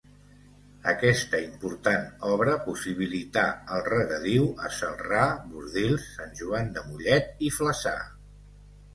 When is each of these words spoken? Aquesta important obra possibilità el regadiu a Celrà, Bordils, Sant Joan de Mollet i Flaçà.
Aquesta 0.91 1.39
important 1.47 2.05
obra 2.29 2.55
possibilità 2.67 3.43
el 3.75 3.83
regadiu 3.87 4.47
a 4.69 4.71
Celrà, 4.77 5.27
Bordils, 5.51 6.07
Sant 6.15 6.33
Joan 6.41 6.73
de 6.79 6.83
Mollet 6.87 7.45
i 7.49 7.53
Flaçà. 7.59 7.95